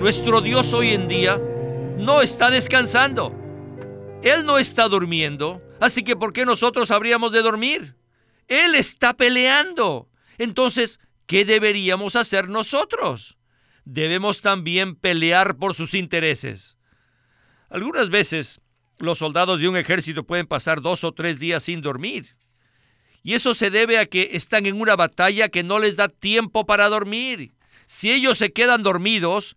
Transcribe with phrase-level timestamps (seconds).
[0.00, 1.36] Nuestro Dios hoy en día
[1.98, 3.36] no está descansando.
[4.22, 7.96] Él no está durmiendo, así que ¿por qué nosotros habríamos de dormir?
[8.48, 10.08] Él está peleando.
[10.38, 13.36] Entonces, ¿qué deberíamos hacer nosotros?
[13.84, 16.78] Debemos también pelear por sus intereses.
[17.68, 18.62] Algunas veces
[18.96, 22.36] los soldados de un ejército pueden pasar dos o tres días sin dormir.
[23.22, 26.64] Y eso se debe a que están en una batalla que no les da tiempo
[26.64, 27.52] para dormir.
[27.86, 29.56] Si ellos se quedan dormidos,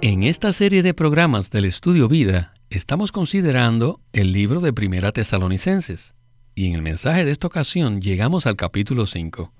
[0.00, 6.14] En esta serie de programas del Estudio Vida estamos considerando el libro de Primera Tesalonicenses
[6.54, 9.52] y en el mensaje de esta ocasión llegamos al capítulo 5.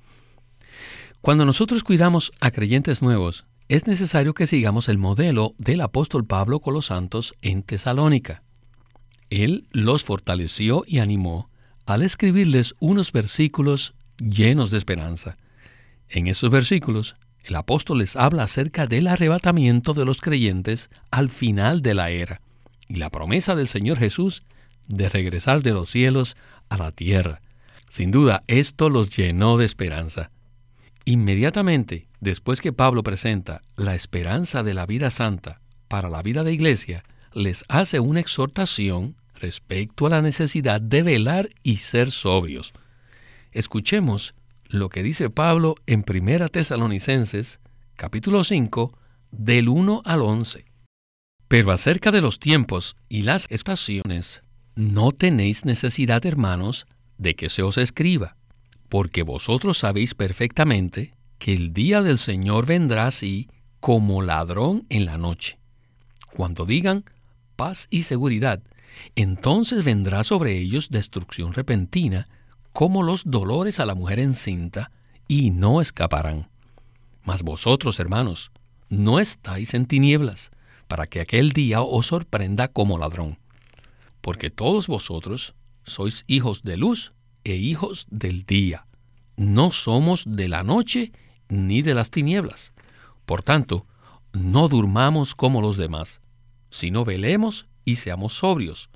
[1.20, 6.60] Cuando nosotros cuidamos a creyentes nuevos, es necesario que sigamos el modelo del apóstol Pablo
[6.60, 8.44] con los santos en Tesalónica.
[9.30, 11.50] Él los fortaleció y animó
[11.84, 15.36] al escribirles unos versículos llenos de esperanza.
[16.08, 17.16] En esos versículos,
[17.48, 22.42] el apóstol les habla acerca del arrebatamiento de los creyentes al final de la era
[22.88, 24.42] y la promesa del Señor Jesús
[24.86, 26.36] de regresar de los cielos
[26.68, 27.40] a la tierra.
[27.88, 30.30] Sin duda, esto los llenó de esperanza.
[31.04, 36.52] Inmediatamente después que Pablo presenta la esperanza de la vida santa para la vida de
[36.52, 42.72] iglesia, les hace una exhortación respecto a la necesidad de velar y ser sobrios.
[43.52, 44.34] Escuchemos
[44.68, 47.60] lo que dice Pablo en 1 Tesalonicenses,
[47.96, 48.96] capítulo 5,
[49.30, 50.64] del 1 al 11.
[51.48, 54.42] Pero acerca de los tiempos y las estaciones,
[54.74, 56.86] no tenéis necesidad, hermanos,
[57.16, 58.36] de que se os escriba,
[58.88, 63.48] porque vosotros sabéis perfectamente que el día del Señor vendrá así
[63.80, 65.58] como ladrón en la noche.
[66.32, 67.04] Cuando digan
[67.56, 68.62] paz y seguridad,
[69.16, 72.28] entonces vendrá sobre ellos destrucción repentina,
[72.78, 74.92] como los dolores a la mujer encinta,
[75.26, 76.48] y no escaparán.
[77.24, 78.52] Mas vosotros, hermanos,
[78.88, 80.52] no estáis en tinieblas,
[80.86, 83.36] para que aquel día os sorprenda como ladrón.
[84.20, 87.12] Porque todos vosotros sois hijos de luz
[87.42, 88.86] e hijos del día.
[89.36, 91.10] No somos de la noche
[91.48, 92.72] ni de las tinieblas.
[93.26, 93.86] Por tanto,
[94.32, 96.20] no durmamos como los demás,
[96.70, 98.88] sino velemos y seamos sobrios,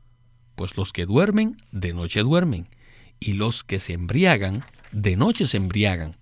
[0.54, 2.69] pues los que duermen, de noche duermen,
[3.25, 6.16] y los que se embriagan, de noche se embriagan.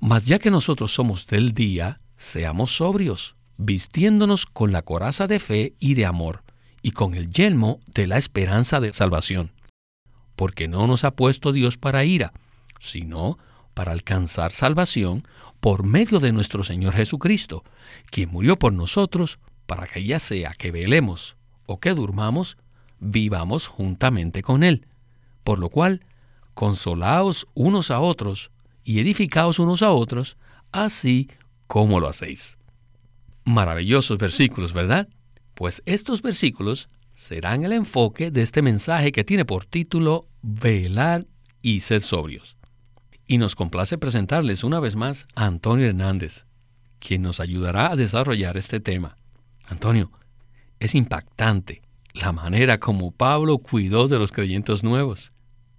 [0.00, 5.74] Mas ya que nosotros somos del día, seamos sobrios, vistiéndonos con la coraza de fe
[5.80, 6.42] y de amor,
[6.82, 9.52] y con el yelmo de la esperanza de salvación.
[10.36, 12.32] Porque no nos ha puesto Dios para ira,
[12.80, 13.38] sino
[13.72, 15.26] para alcanzar salvación
[15.60, 17.64] por medio de nuestro Señor Jesucristo,
[18.10, 21.36] quien murió por nosotros para que ya sea que velemos
[21.66, 22.58] o que durmamos,
[23.00, 24.86] vivamos juntamente con Él.
[25.44, 26.00] Por lo cual,
[26.54, 28.50] consolaos unos a otros
[28.82, 30.36] y edificaos unos a otros,
[30.72, 31.28] así
[31.66, 32.58] como lo hacéis.
[33.44, 35.08] Maravillosos versículos, ¿verdad?
[35.54, 41.26] Pues estos versículos serán el enfoque de este mensaje que tiene por título Velar
[41.62, 42.56] y ser sobrios.
[43.26, 46.46] Y nos complace presentarles una vez más a Antonio Hernández,
[46.98, 49.16] quien nos ayudará a desarrollar este tema.
[49.66, 50.10] Antonio,
[50.80, 51.82] es impactante
[52.14, 55.32] la manera como Pablo cuidó de los creyentes nuevos.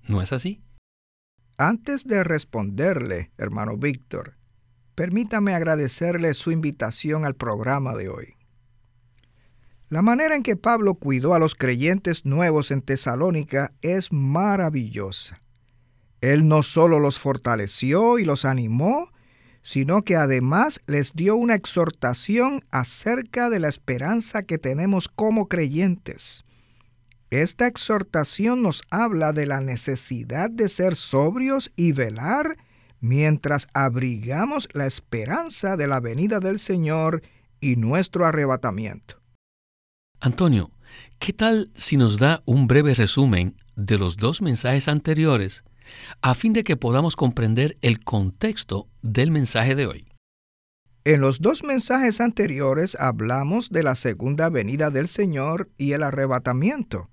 [0.08, 0.62] ¿No es así?
[1.58, 4.36] Antes de responderle, hermano Víctor,
[4.94, 8.36] permítame agradecerle su invitación al programa de hoy.
[9.90, 15.42] La manera en que Pablo cuidó a los creyentes nuevos en Tesalónica es maravillosa.
[16.22, 19.12] Él no solo los fortaleció y los animó,
[19.62, 26.44] sino que además les dio una exhortación acerca de la esperanza que tenemos como creyentes.
[27.30, 32.57] Esta exhortación nos habla de la necesidad de ser sobrios y velar
[33.00, 37.24] mientras abrigamos la esperanza de la venida del Señor
[37.60, 39.22] y nuestro arrebatamiento.
[40.19, 40.72] Antonio,
[41.19, 45.63] ¿qué tal si nos da un breve resumen de los dos mensajes anteriores
[46.22, 50.07] a fin de que podamos comprender el contexto del mensaje de hoy.
[51.04, 57.10] En los dos mensajes anteriores hablamos de la segunda venida del Señor y el arrebatamiento.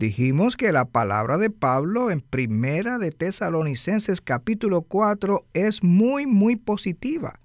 [0.00, 6.56] Dijimos que la palabra de Pablo en Primera de Tesalonicenses capítulo 4 es muy muy
[6.56, 7.38] positiva.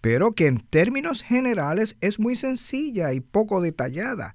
[0.00, 4.34] pero que en términos generales es muy sencilla y poco detallada.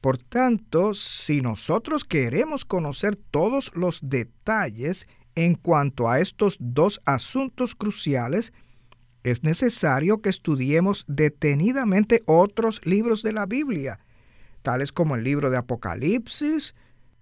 [0.00, 5.06] Por tanto, si nosotros queremos conocer todos los detalles
[5.36, 8.52] en cuanto a estos dos asuntos cruciales,
[9.22, 14.00] es necesario que estudiemos detenidamente otros libros de la Biblia,
[14.64, 16.74] tales como el libro de Apocalipsis,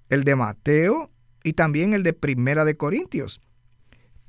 [0.09, 1.11] el de Mateo
[1.43, 3.41] y también el de Primera de Corintios.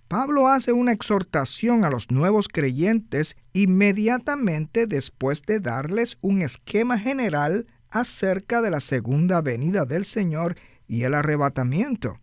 [0.08, 7.68] Pablo hace una exhortación a los nuevos creyentes inmediatamente después de darles un esquema general
[7.90, 10.56] acerca de la segunda venida del Señor
[10.88, 12.20] y el arrebatamiento.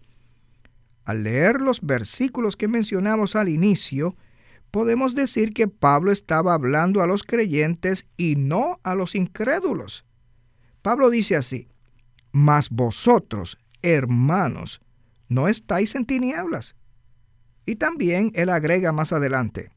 [1.04, 4.16] Al leer los versículos que mencionamos al inicio,
[4.72, 10.04] podemos decir que Pablo estaba hablando a los creyentes y no a los incrédulos.
[10.82, 11.68] Pablo dice así,
[12.32, 14.80] mas vosotros, hermanos,
[15.28, 16.74] no estáis en tinieblas.
[17.66, 19.70] Y también él agrega más adelante,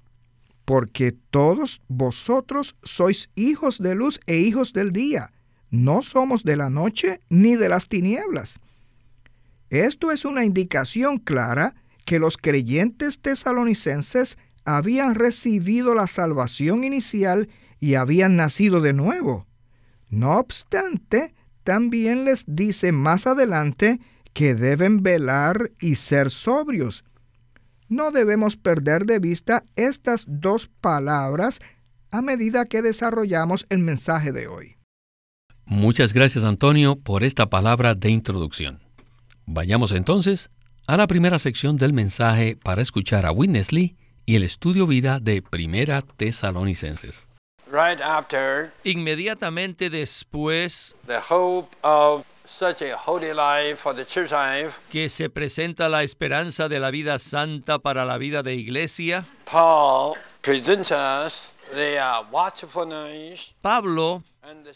[0.66, 5.32] porque todos vosotros sois hijos de luz e hijos del día,
[5.70, 8.60] no somos de la noche ni de las tinieblas.
[9.70, 17.96] Esto es una indicación clara que los creyentes tesalonicenses habían recibido la salvación inicial y
[17.96, 19.48] habían nacido de nuevo.
[20.14, 21.34] No obstante,
[21.64, 24.00] también les dice más adelante
[24.34, 27.04] que deben velar y ser sobrios.
[27.90, 31.62] No debemos perder de vista estas dos palabras
[32.12, 34.76] a medida que desarrollamos el mensaje de hoy.
[35.66, 38.82] Muchas gracias Antonio por esta palabra de introducción.
[39.48, 40.52] Vayamos entonces
[40.86, 45.20] a la primera sección del mensaje para escuchar a Witness Lee y el estudio vida
[45.20, 47.28] de Primera Tesalonicenses.
[48.84, 50.96] Inmediatamente después
[54.92, 59.26] que se presenta la esperanza de la vida santa para la vida de iglesia,
[63.62, 64.24] Pablo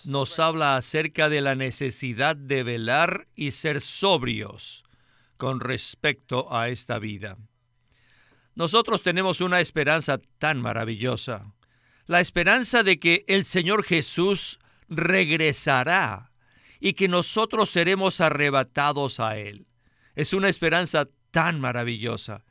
[0.06, 4.84] nos habla acerca de la necesidad de velar y ser sobrios
[5.38, 7.38] con respecto a esta vida.
[8.56, 11.54] Nosotros tenemos una esperanza tan maravillosa,
[12.08, 14.60] la esperanza de que el Señor Jesús
[14.90, 16.32] regresará
[16.80, 19.68] y que nosotros seremos arrebatados a Él.
[20.16, 22.46] Es una esperanza tan maravillosa.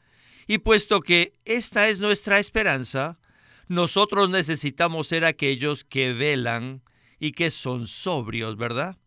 [0.47, 3.19] Y puesto que esta es nuestra esperanza,
[3.67, 6.83] nosotros necesitamos ser aquellos que velan
[7.19, 8.99] y que son sobrios, ¿verdad?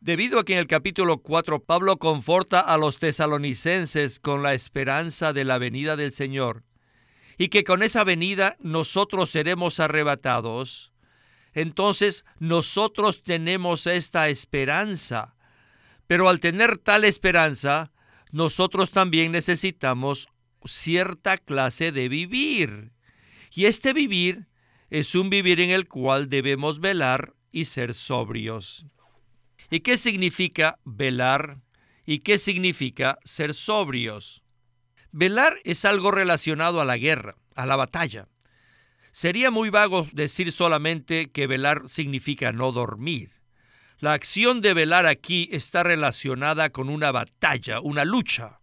[0.00, 5.34] Debido a que en el capítulo 4 Pablo conforta a los tesalonicenses con la esperanza
[5.34, 6.64] de la venida del Señor
[7.40, 10.92] y que con esa venida nosotros seremos arrebatados,
[11.54, 15.34] entonces nosotros tenemos esta esperanza.
[16.06, 17.92] Pero al tener tal esperanza,
[18.30, 20.28] nosotros también necesitamos
[20.66, 22.92] cierta clase de vivir.
[23.54, 24.46] Y este vivir
[24.90, 28.84] es un vivir en el cual debemos velar y ser sobrios.
[29.70, 31.62] ¿Y qué significa velar?
[32.04, 34.42] ¿Y qué significa ser sobrios?
[35.12, 38.28] Velar es algo relacionado a la guerra, a la batalla.
[39.10, 43.32] Sería muy vago decir solamente que velar significa no dormir.
[43.98, 48.60] La acción de velar aquí está relacionada con una batalla, una lucha.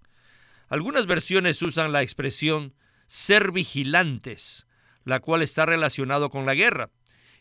[0.69, 2.73] Algunas versiones usan la expresión
[3.07, 4.67] ser vigilantes,
[5.03, 6.91] la cual está relacionado con la guerra.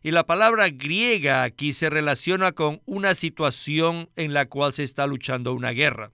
[0.02, 5.06] Y la palabra griega aquí se relaciona con una situación en la cual se está
[5.06, 6.12] luchando una guerra.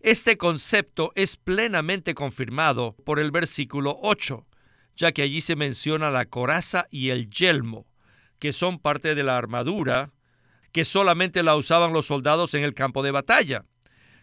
[0.00, 4.46] Este concepto es plenamente confirmado por el versículo 8,
[4.96, 7.86] ya que allí se menciona la coraza y el yelmo,
[8.38, 10.10] que son parte de la armadura,
[10.72, 13.66] que solamente la usaban los soldados en el campo de batalla.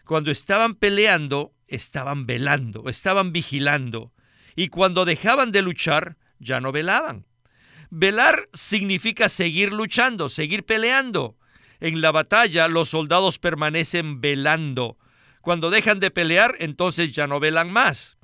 [0.04, 4.12] Cuando estaban peleando, estaban velando, estaban vigilando,
[4.56, 7.24] y cuando dejaban de luchar, ya no velaban.
[7.90, 11.36] Velar significa seguir luchando, seguir peleando.
[11.78, 14.98] En la batalla los soldados permanecen velando.
[15.40, 18.18] Cuando dejan de pelear, entonces ya no velan más.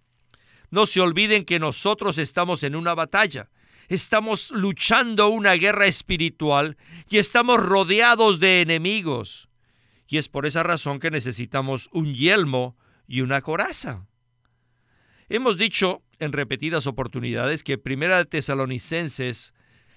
[0.71, 3.50] No se olviden que nosotros estamos en una batalla.
[3.88, 6.76] Estamos luchando una guerra espiritual
[7.09, 9.49] y estamos rodeados de enemigos.
[10.09, 14.06] Y es por esa razón que necesitamos un yelmo y una coraza.
[15.28, 19.54] Hemos dicho en repetidas oportunidades que Primera de Tesalonicenses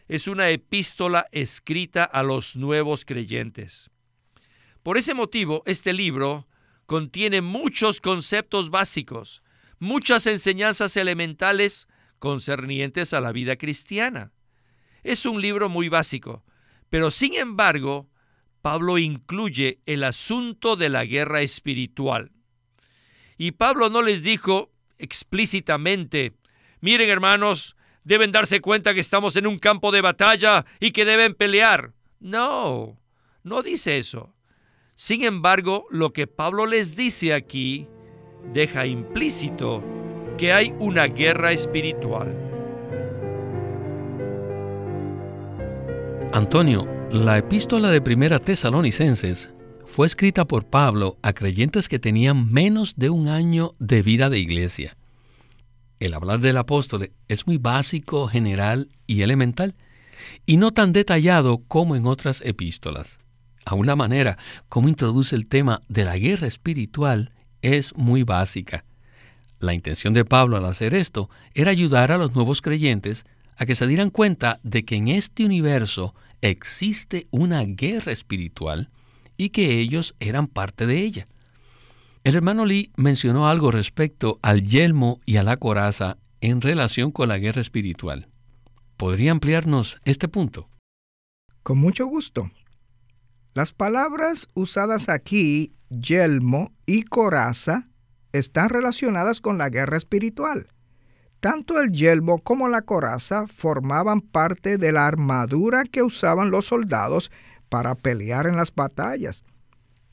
[0.08, 3.90] es una epístola escrita a los nuevos creyentes.
[4.84, 6.47] Por ese motivo, este libro
[6.88, 9.44] contiene muchos conceptos básicos,
[9.78, 14.32] muchas enseñanzas elementales concernientes a la vida cristiana.
[15.04, 16.44] Es un libro muy básico,
[16.90, 18.10] pero sin embargo,
[18.64, 22.32] Pablo incluye el asunto de la guerra espiritual.
[23.38, 26.34] Y Pablo no les dijo, explícitamente,
[26.82, 27.78] miren hermanos,
[28.08, 31.92] Deben darse cuenta que estamos en un campo de batalla y que deben pelear.
[32.22, 32.98] No,
[33.44, 34.34] no dice eso.
[35.00, 37.88] Sin embargo, lo que Pablo les dice aquí
[38.52, 39.84] deja implícito
[40.40, 42.36] que hay una guerra espiritual.
[46.34, 49.52] Antonio, la epístola de Primera Tesalonicenses
[49.86, 54.40] fue escrita por Pablo a creyentes que tenían menos de un año de vida de
[54.40, 54.98] iglesia.
[56.00, 59.76] El hablar del apóstol es muy básico, general y elemental,
[60.48, 63.20] y no tan detallado como en otras epístolas.
[63.68, 64.38] A una manera
[64.70, 68.86] como introduce el tema de la guerra espiritual es muy básica.
[69.60, 73.26] La intención de Pablo al hacer esto era ayudar a los nuevos creyentes
[73.58, 78.90] a que se dieran cuenta de que en este universo existe una guerra espiritual
[79.36, 81.28] y que ellos eran parte de ella.
[82.24, 87.28] El hermano Lee mencionó algo respecto al yelmo y a la coraza en relación con
[87.28, 88.30] la guerra espiritual.
[88.96, 90.70] ¿Podría ampliarnos este punto?
[91.64, 92.50] Con mucho gusto.
[93.58, 97.88] Las palabras usadas aquí, yelmo y coraza,
[98.32, 100.68] están relacionadas con la guerra espiritual.
[101.40, 107.32] Tanto el yelmo como la coraza formaban parte de la armadura que usaban los soldados
[107.68, 109.44] para pelear en las batallas.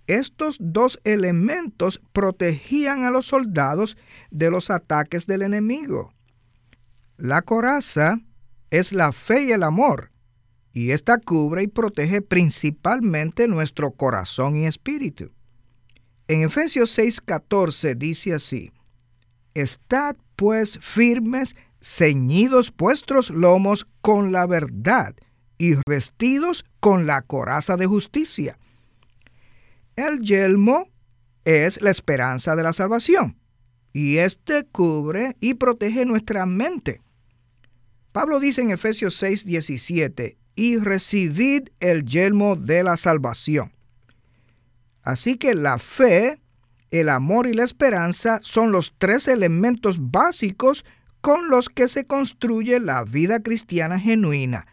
[0.06, 3.98] Estos dos elementos protegían a los soldados
[4.30, 6.14] de los ataques del enemigo.
[7.18, 8.20] La coraza
[8.70, 10.13] es la fe y el amor,
[10.74, 15.30] y esta cubre y protege principalmente nuestro corazón y espíritu.
[16.28, 18.70] En Efesios 6:14 dice así,
[19.54, 25.14] Estad pues firmes, ceñidos vuestros lomos con la verdad
[25.56, 28.58] y vestidos con la coraza de justicia
[29.96, 30.88] el yelmo
[31.44, 33.36] es la esperanza de la salvación
[33.92, 37.00] y este cubre y protege nuestra mente.
[38.12, 43.72] Pablo dice en Efesios 6, 17, y recibid el yelmo de la salvación.
[45.02, 46.40] Así que la fe,
[46.90, 50.84] el amor y la esperanza son los tres elementos básicos
[51.20, 54.66] con los que se construye la vida cristiana genuina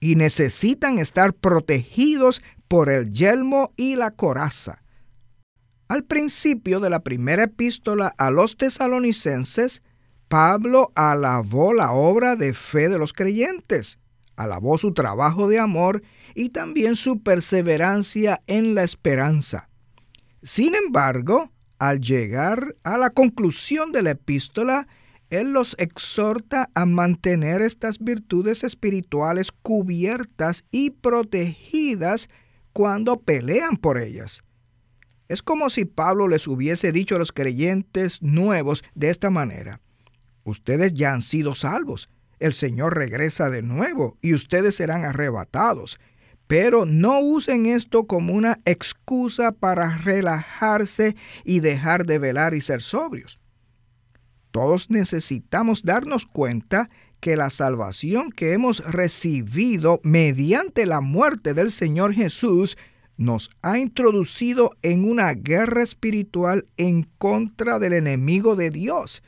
[0.00, 4.82] y necesitan estar protegidos por el yelmo y la coraza.
[5.88, 9.82] Al principio de la primera epístola a los tesalonicenses,
[10.28, 13.98] Pablo alabó la obra de fe de los creyentes,
[14.36, 16.02] alabó su trabajo de amor
[16.34, 19.68] y también su perseverancia en la esperanza.
[20.42, 24.86] Sin embargo, al llegar a la conclusión de la epístola,
[25.30, 32.28] él los exhorta a mantener estas virtudes espirituales cubiertas y protegidas
[32.72, 34.42] cuando pelean por ellas.
[35.28, 39.80] Es como si Pablo les hubiese dicho a los creyentes nuevos de esta manera,
[40.44, 45.98] ustedes ya han sido salvos, el Señor regresa de nuevo y ustedes serán arrebatados,
[46.46, 52.82] pero no usen esto como una excusa para relajarse y dejar de velar y ser
[52.82, 53.38] sobrios.
[54.50, 56.88] Todos necesitamos darnos cuenta
[57.20, 62.76] que la salvación que hemos recibido mediante la muerte del Señor Jesús
[63.16, 69.22] nos ha introducido en una guerra espiritual en contra del enemigo de Dios.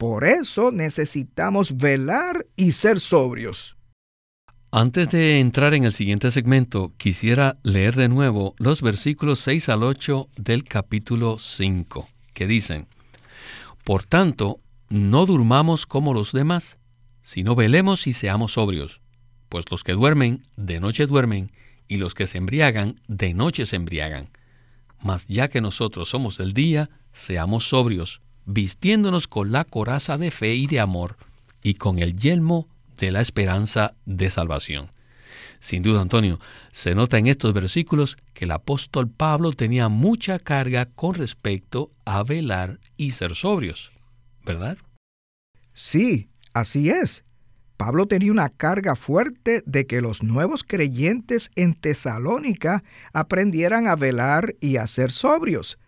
[0.00, 3.76] Por eso necesitamos velar y ser sobrios.
[4.70, 9.82] Antes de entrar en el siguiente segmento, quisiera leer de nuevo los versículos 6 al
[9.82, 12.86] 8 del capítulo 5, que dicen,
[13.84, 16.78] Por tanto, no durmamos como los demás,
[17.20, 19.02] sino velemos y seamos sobrios,
[19.50, 21.50] pues los que duermen, de noche duermen,
[21.88, 24.30] y los que se embriagan, de noche se embriagan.
[25.02, 30.54] Mas ya que nosotros somos del día, seamos sobrios, vistiéndonos con la coraza de fe
[30.54, 31.16] y de amor,
[31.62, 32.68] y con el yelmo
[32.98, 34.88] de la esperanza de salvación.
[35.60, 36.40] Sin duda, Antonio,
[36.72, 42.22] se nota en estos versículos que el apóstol Pablo tenía mucha carga con respecto a
[42.22, 43.92] velar y ser sobrios,
[44.44, 44.78] ¿verdad?
[45.74, 47.24] Sí, Así es.
[47.76, 52.82] Pablo tenía una carga fuerte de que los nuevos creyentes en Tesalónica
[53.12, 55.78] aprendieran a velar y a ser sobrios.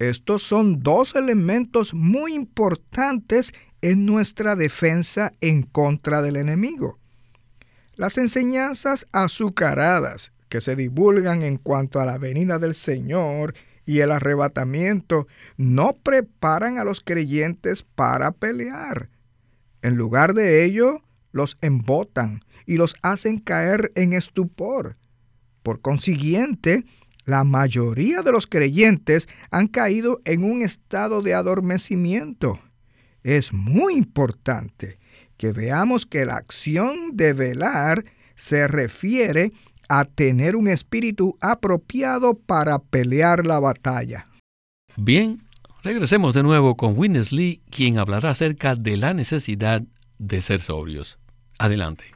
[0.00, 3.52] Estos son dos elementos muy importantes
[3.82, 6.98] en nuestra defensa en contra del enemigo.
[7.96, 13.54] Las enseñanzas azucaradas que se divulgan en cuanto a la venida del Señor
[13.84, 15.26] y el arrebatamiento
[15.58, 19.10] no preparan a los creyentes para pelear.
[19.82, 24.96] En lugar de ello, los embotan y los hacen caer en estupor.
[25.62, 26.86] Por consiguiente,
[27.30, 32.58] la mayoría de los creyentes han caído en un estado de adormecimiento.
[33.22, 34.98] Es muy importante
[35.36, 39.52] que veamos que la acción de velar se refiere
[39.88, 44.26] a tener un espíritu apropiado para pelear la batalla.
[44.96, 45.42] Bien,
[45.82, 49.82] regresemos de nuevo con Witness Lee, quien hablará acerca de la necesidad
[50.18, 51.18] de ser sobrios.
[51.58, 52.14] Adelante.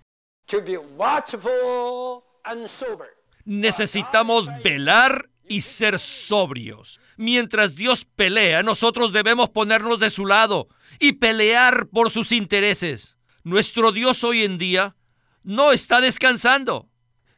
[3.45, 7.01] Necesitamos velar y ser sobrios.
[7.17, 13.19] Mientras Dios pelea, nosotros debemos ponernos de su lado y pelear por sus intereses.
[13.43, 14.97] Nuestro Dios hoy en día
[15.43, 16.89] no está descansando.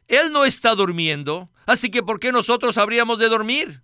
[0.07, 1.49] Él no está durmiendo.
[1.65, 3.83] Así que ¿por qué nosotros habríamos de dormir?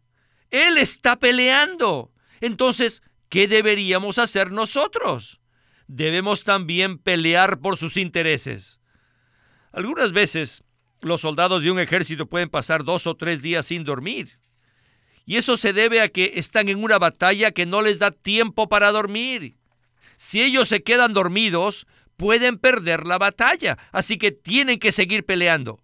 [0.50, 2.14] Él está peleando.
[2.40, 5.42] Entonces, ¿qué deberíamos hacer nosotros?
[5.88, 8.80] Debemos también pelear por sus intereses.
[9.74, 10.64] Algunas veces
[11.04, 14.40] los soldados de un ejército pueden pasar dos o tres días sin dormir.
[15.26, 18.68] Y eso se debe a que están en una batalla que no les da tiempo
[18.68, 19.56] para dormir.
[20.18, 25.80] Si ellos se quedan dormidos, pueden perder la batalla, así que tienen que seguir peleando.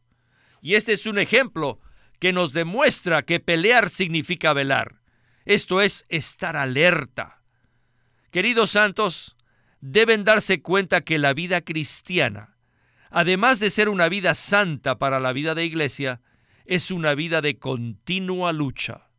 [0.61, 1.79] Y este es un ejemplo
[2.19, 4.99] que nos demuestra que pelear significa velar.
[5.45, 7.41] Esto es estar alerta.
[8.31, 9.35] Queridos santos,
[9.81, 12.57] deben darse cuenta que la vida cristiana,
[13.09, 16.21] además de ser una vida santa para la vida de iglesia,
[16.65, 19.09] es una vida de continua lucha.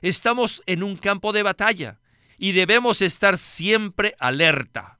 [0.00, 1.98] Estamos en un campo de batalla
[2.38, 4.98] y debemos estar siempre alerta.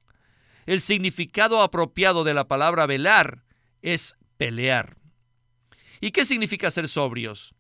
[0.67, 3.45] El significado apropiado de la palabra velar
[3.83, 4.97] es pelear.
[6.01, 7.55] ¿Y qué significa ser sobrios?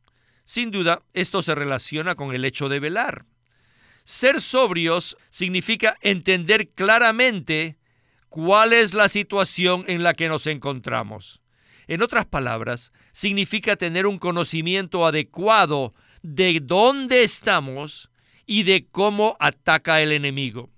[0.44, 3.26] Sin duda, esto se relaciona con el hecho de velar.
[4.04, 7.78] Ser sobrios significa entender claramente
[8.34, 11.40] cuál es la situación en la que nos encontramos.
[11.86, 18.10] En otras palabras, significa tener un conocimiento adecuado de dónde estamos
[18.44, 20.68] y de cómo ataca el enemigo.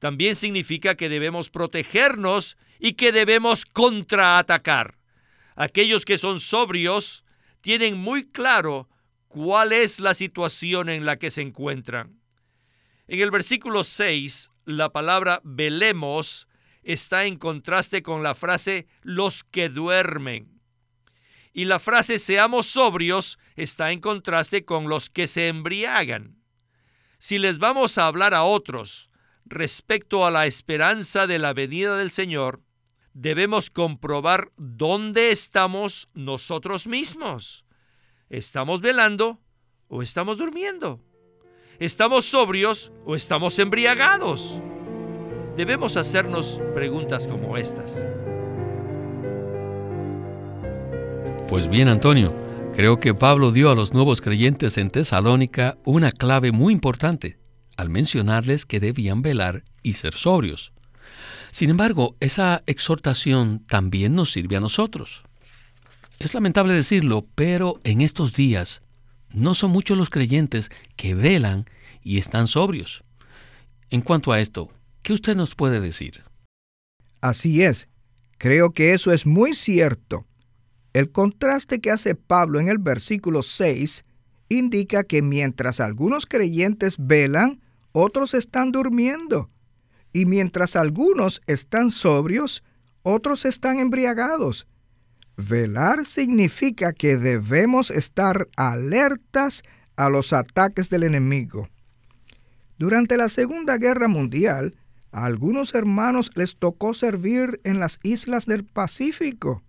[0.00, 4.98] También significa que debemos protegernos y que debemos contraatacar.
[5.54, 7.24] Aquellos que son sobrios
[7.60, 8.88] tienen muy claro
[9.28, 12.18] cuál es la situación en la que se encuentran.
[13.06, 16.48] En el versículo 6, la palabra velemos
[16.82, 20.60] está en contraste con la frase los que duermen.
[21.52, 26.42] Y la frase seamos sobrios está en contraste con los que se embriagan.
[27.18, 29.10] Si les vamos a hablar a otros
[29.44, 32.62] respecto a la esperanza de la venida del Señor,
[33.12, 37.64] debemos comprobar dónde estamos nosotros mismos.
[38.30, 39.40] ¿Estamos velando
[39.88, 41.00] o estamos durmiendo?
[41.78, 44.62] ¿Estamos sobrios o estamos embriagados?
[45.56, 48.06] Debemos hacernos preguntas como estas.
[51.46, 52.32] Pues bien, Antonio,
[52.74, 57.38] creo que Pablo dio a los nuevos creyentes en Tesalónica una clave muy importante
[57.76, 60.72] al mencionarles que debían velar y ser sobrios.
[61.50, 65.22] Sin embargo, esa exhortación también nos sirve a nosotros.
[66.18, 68.80] Es lamentable decirlo, pero en estos días
[69.28, 71.66] no son muchos los creyentes que velan
[72.02, 73.04] y están sobrios.
[73.90, 74.70] En cuanto a esto,
[75.02, 76.22] ¿qué usted nos puede decir?
[77.20, 77.88] Así es,
[78.38, 80.26] creo que eso es muy cierto.
[80.92, 84.04] El contraste que hace Pablo en el versículo 6
[84.48, 87.60] indica que mientras algunos creyentes velan,
[87.92, 89.48] otros están durmiendo.
[90.12, 92.62] Y mientras algunos están sobrios,
[93.02, 94.66] otros están embriagados.
[95.36, 99.62] Velar significa que debemos estar alertas
[99.96, 101.68] a los ataques del enemigo.
[102.78, 104.74] Durante la Segunda Guerra Mundial,
[105.12, 109.62] a algunos hermanos les tocó servir en las islas del Pacífico.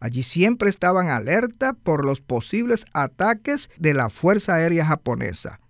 [0.00, 5.60] Allí siempre estaban alerta por los posibles ataques de la Fuerza Aérea Japonesa.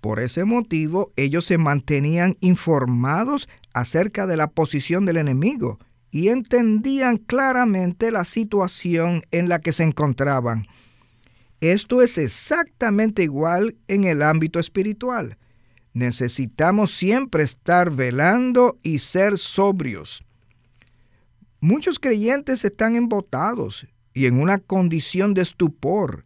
[0.00, 5.78] Por ese motivo, ellos se mantenían informados acerca de la posición del enemigo
[6.10, 10.66] y entendían claramente la situación en la que se encontraban.
[11.60, 15.36] Esto es exactamente igual en el ámbito espiritual.
[15.92, 20.24] Necesitamos siempre estar velando y ser sobrios.
[21.60, 26.24] Muchos creyentes están embotados y en una condición de estupor.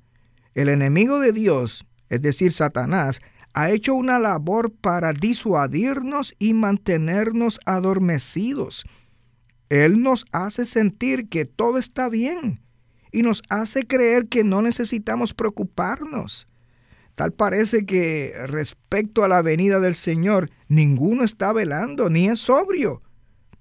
[0.55, 3.20] El enemigo de Dios, es decir, Satanás,
[3.55, 8.85] ha hecho una labor para disuadirnos y mantenernos adormecidos.
[9.70, 12.61] Él nos hace sentir que todo está bien
[13.12, 16.46] y nos hace creer que no necesitamos preocuparnos.
[17.14, 23.03] Tal parece que respecto a la venida del Señor, ninguno está velando ni es sobrio.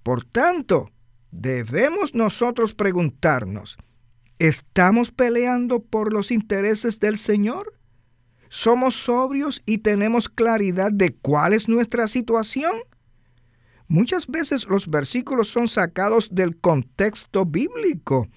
[0.01, 0.89] Por tanto,
[1.31, 3.77] debemos nosotros preguntarnos,
[4.39, 7.73] ¿estamos peleando por los intereses del Señor?
[8.49, 12.73] ¿Somos sobrios y tenemos claridad de cuál es nuestra situación?
[13.87, 18.27] Muchas veces los versículos son sacados del contexto bíblico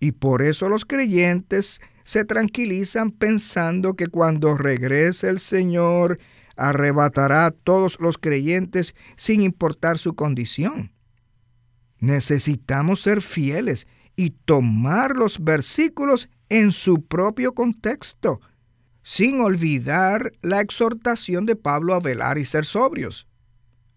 [0.00, 6.18] y por eso los creyentes se tranquilizan pensando que cuando regrese el Señor
[6.56, 10.92] arrebatará a todos los creyentes sin importar su condición.
[11.98, 13.86] Necesitamos ser fieles
[14.16, 18.40] y tomar los versículos en su propio contexto,
[19.02, 23.26] sin olvidar la exhortación de Pablo a velar y ser sobrios.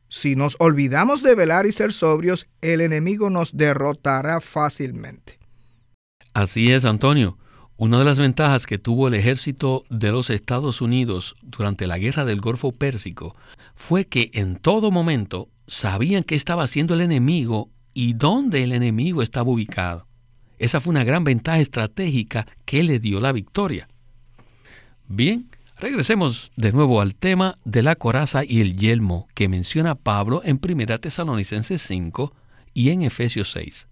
[0.10, 5.38] Si nos olvidamos de velar y ser sobrios, el enemigo nos derrotará fácilmente.
[6.34, 7.38] Así es, Antonio.
[7.79, 12.25] Una de las ventajas que tuvo el ejército de los Estados Unidos durante la guerra
[12.25, 13.35] del Golfo Pérsico
[13.75, 19.21] fue que en todo momento sabían qué estaba haciendo el enemigo y dónde el enemigo
[19.21, 20.07] estaba ubicado.
[20.57, 23.87] Esa fue una gran ventaja estratégica que le dio la victoria.
[25.07, 25.47] Bien,
[25.79, 30.59] regresemos de nuevo al tema de la coraza y el yelmo que menciona Pablo en
[30.67, 32.33] 1 Tesalonicenses 5
[32.73, 33.87] y en Efesios 6.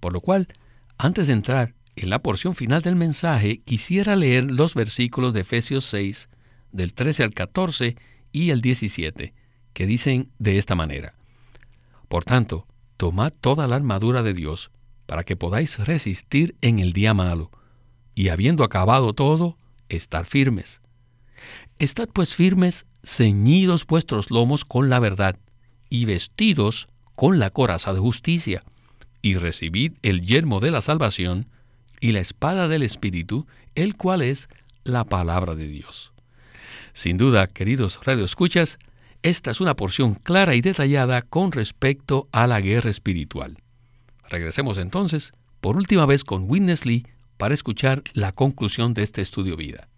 [0.00, 0.48] Por lo cual,
[0.96, 5.86] antes de entrar en la porción final del mensaje quisiera leer los versículos de Efesios
[5.86, 6.28] 6,
[6.70, 7.96] del 13 al 14
[8.32, 9.32] y el 17,
[9.72, 11.14] que dicen de esta manera.
[12.08, 12.66] Por tanto,
[12.98, 14.70] tomad toda la armadura de Dios,
[15.06, 17.50] para que podáis resistir en el día malo,
[18.14, 19.56] y habiendo acabado todo,
[19.88, 20.80] estar firmes.
[21.78, 25.38] Estad pues firmes, ceñidos vuestros lomos con la verdad,
[25.88, 28.64] y vestidos con la coraza de justicia,
[29.22, 31.48] y recibid el yermo de la salvación,
[32.00, 34.48] y la espada del Espíritu, el cual es
[34.84, 36.12] la palabra de Dios.
[36.92, 38.78] Sin duda, queridos radioescuchas,
[39.22, 43.58] esta es una porción clara y detallada con respecto a la guerra espiritual.
[44.28, 47.06] Regresemos entonces, por última vez, con Witness Lee
[47.36, 49.88] para escuchar la conclusión de este estudio vida.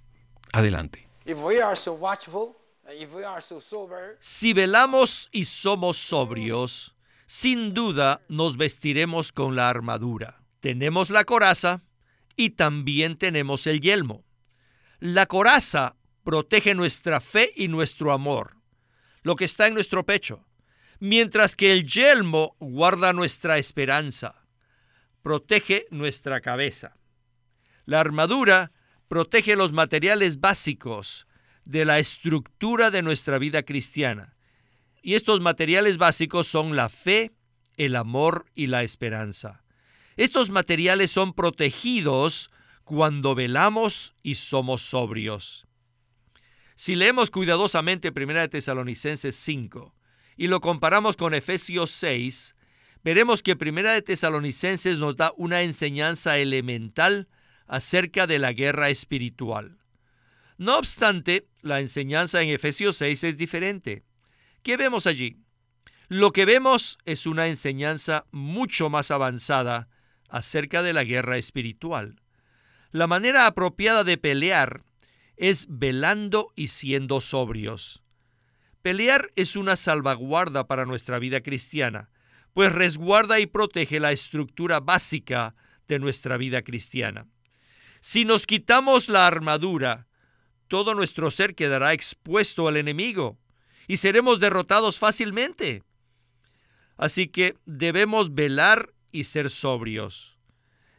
[0.53, 1.09] Adelante.
[4.19, 6.95] Si velamos y somos sobrios,
[7.27, 10.41] sin duda nos vestiremos con la armadura.
[10.61, 11.83] Tenemos la coraza,
[12.39, 14.25] y también tenemos el yelmo.
[15.01, 18.57] La coraza protege nuestra fe y nuestro amor,
[19.23, 20.47] lo que está en nuestro pecho,
[21.01, 24.47] mientras que el yelmo guarda nuestra esperanza,
[25.23, 26.97] protege nuestra cabeza.
[27.85, 28.71] La armadura
[29.09, 31.27] protege los materiales básicos
[31.65, 34.37] de la estructura de nuestra vida cristiana.
[35.03, 37.33] Y estos materiales básicos son la fe,
[37.77, 39.65] el amor y la esperanza.
[40.19, 42.51] Estos materiales son protegidos
[42.83, 45.69] cuando velamos y somos sobrios.
[46.75, 49.95] Si leemos cuidadosamente 1 de Tesalonicenses 5
[50.37, 52.57] y lo comparamos con Efesios 6,
[53.05, 57.29] veremos que 1 de Tesalonicenses nos da una enseñanza elemental
[57.69, 59.79] acerca de la guerra espiritual.
[60.57, 64.03] No obstante, la enseñanza en Efesios 6 es diferente.
[64.65, 65.37] ¿Qué vemos allí?
[66.09, 69.89] Lo que vemos es una enseñanza mucho más avanzada
[70.29, 72.21] acerca de la guerra espiritual.
[72.91, 74.83] La manera apropiada de pelear
[75.37, 78.03] es velando y siendo sobrios.
[78.83, 82.11] Pelear es una salvaguarda para nuestra vida cristiana,
[82.55, 85.55] pues resguarda y protege la estructura básica
[85.87, 87.27] de nuestra vida cristiana.
[88.01, 90.07] Si nos quitamos la armadura,
[90.69, 93.39] todo nuestro ser quedará expuesto al enemigo
[93.87, 95.83] y seremos derrotados fácilmente.
[96.97, 100.39] Así que debemos velar y ser sobrios.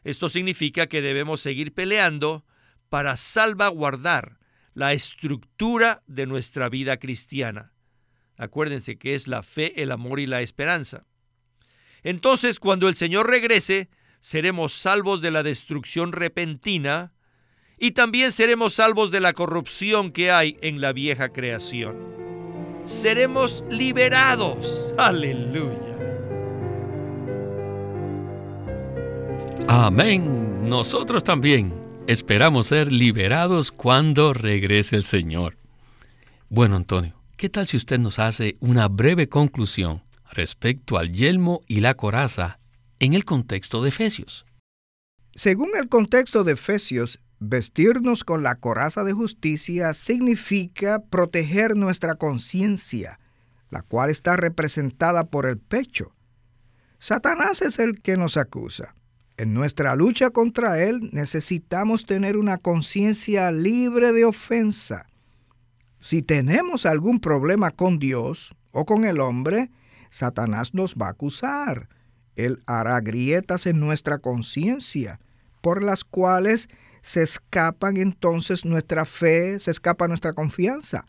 [0.04, 2.44] Esto significa que debemos seguir peleando
[2.88, 4.38] para salvaguardar
[4.74, 7.72] la estructura de nuestra vida cristiana.
[8.36, 11.04] Acuérdense que es la fe, el amor y la esperanza.
[12.02, 17.12] Entonces, cuando el Señor regrese, seremos salvos de la destrucción repentina
[17.78, 21.96] y también seremos salvos de la corrupción que hay en la vieja creación.
[22.84, 24.94] Seremos liberados.
[24.96, 25.89] Aleluya.
[29.68, 30.68] Amén.
[30.68, 31.72] Nosotros también
[32.06, 35.56] esperamos ser liberados cuando regrese el Señor.
[36.48, 41.80] Bueno, Antonio, ¿qué tal si usted nos hace una breve conclusión respecto al yelmo y
[41.80, 42.58] la coraza
[42.98, 44.46] en el contexto de Efesios?
[45.34, 53.18] Según el contexto de Efesios, vestirnos con la coraza de justicia significa proteger nuestra conciencia,
[53.70, 56.12] la cual está representada por el pecho.
[56.98, 58.94] Satanás es el que nos acusa.
[59.40, 65.06] En nuestra lucha contra Él necesitamos tener una conciencia libre de ofensa.
[65.98, 69.70] Si tenemos algún problema con Dios o con el hombre,
[70.10, 71.88] Satanás nos va a acusar.
[72.36, 75.20] Él hará grietas en nuestra conciencia,
[75.62, 76.68] por las cuales
[77.00, 81.06] se escapan entonces nuestra fe, se escapa nuestra confianza.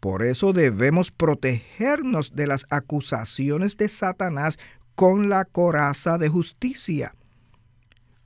[0.00, 4.58] Por eso debemos protegernos de las acusaciones de Satanás
[4.96, 7.14] con la coraza de justicia.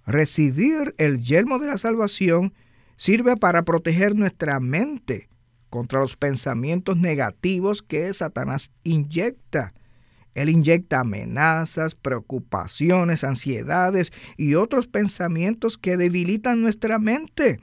[0.07, 2.55] Recibir el yelmo de la salvación
[2.97, 5.29] sirve para proteger nuestra mente
[5.69, 9.75] contra los pensamientos negativos que Satanás inyecta.
[10.35, 17.61] Él inyecta amenazas, preocupaciones, ansiedades y otros pensamientos que debilitan nuestra mente.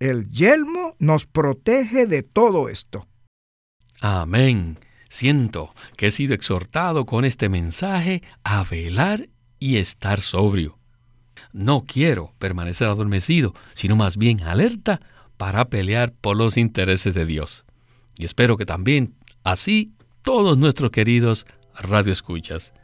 [0.00, 3.06] El yelmo nos protege de todo esto.
[4.00, 4.78] Amén.
[5.08, 10.77] Siento que he sido exhortado con este mensaje a velar y estar sobrio.
[11.52, 15.00] No quiero permanecer adormecido, sino más bien alerta
[15.36, 17.64] para pelear por los intereses de Dios.
[18.16, 22.74] Y espero que también así todos nuestros queridos radioescuchas.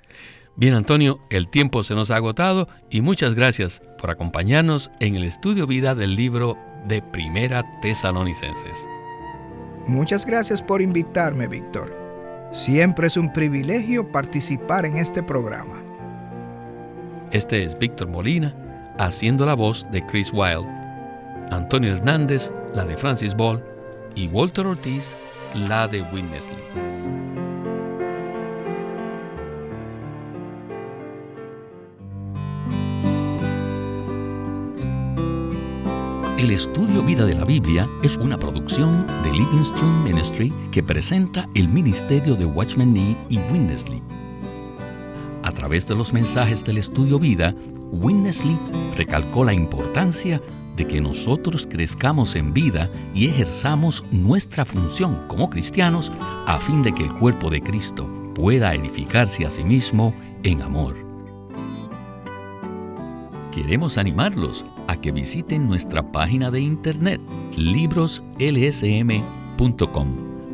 [0.57, 5.25] Bien, Antonio, el tiempo se nos ha agotado y muchas gracias por acompañarnos en el
[5.25, 8.87] estudio vida del libro de Primera Tesalonicenses.
[9.87, 11.93] Muchas gracias por invitarme, Víctor.
[12.53, 15.84] Siempre es un privilegio participar en este programa.
[17.35, 18.55] Este es Víctor Molina,
[18.97, 20.69] haciendo la voz de Chris Wilde,
[21.51, 23.61] Antonio Hernández, la de Francis Ball,
[24.15, 25.17] y Walter Ortiz,
[25.53, 26.57] la de Winnesley.
[36.39, 41.69] El estudio Vida de la Biblia es una producción de Livingstone Ministry que presenta el
[41.69, 44.01] ministerio de Watchman Nee y Winnesley.
[45.65, 47.55] A través de los mensajes del estudio Vida,
[47.91, 48.59] Winnesley
[48.99, 50.39] recalcó la importancia
[50.77, 56.13] de que nosotros crezcamos en vida y ejerzamos nuestra función como cristianos
[56.47, 60.97] a fin de que el cuerpo de Cristo pueda edificarse a sí mismo en amor.
[63.51, 67.23] Queremos animarlos a que visiten nuestra página de internet
[67.57, 70.24] libroslsm.com.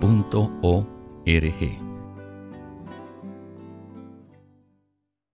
[0.00, 1.85] estudiovida lsm.org.